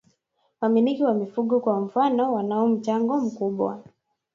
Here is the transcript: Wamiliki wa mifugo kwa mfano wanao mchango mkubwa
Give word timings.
Wamiliki 0.61 1.03
wa 1.03 1.13
mifugo 1.13 1.59
kwa 1.59 1.79
mfano 1.81 2.33
wanao 2.33 2.67
mchango 2.67 3.19
mkubwa 3.19 3.83